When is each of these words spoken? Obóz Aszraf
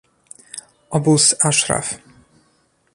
Obóz 0.89 1.35
Aszraf 1.39 1.99